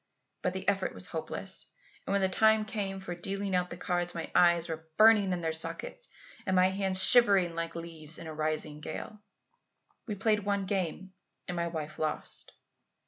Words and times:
But 0.41 0.53
the 0.53 0.67
effort 0.67 0.95
was 0.95 1.05
hopeless, 1.05 1.67
and 2.07 2.11
when 2.13 2.21
the 2.23 2.27
time 2.27 2.65
came 2.65 2.99
for 2.99 3.13
dealing 3.13 3.55
out 3.55 3.69
the 3.69 3.77
cards, 3.77 4.15
my 4.15 4.31
eyes 4.33 4.67
were 4.67 4.87
burning 4.97 5.31
in 5.31 5.41
their 5.41 5.53
sockets 5.53 6.09
and 6.47 6.55
my 6.55 6.69
hands 6.69 7.03
shivering 7.03 7.53
like 7.53 7.75
leaves 7.75 8.17
in 8.17 8.25
a 8.25 8.33
rising 8.33 8.79
gale. 8.79 9.21
"We 10.07 10.15
played 10.15 10.39
one 10.39 10.65
game 10.65 11.13
and 11.47 11.55
my 11.55 11.67
wife 11.67 11.99
lost. 11.99 12.53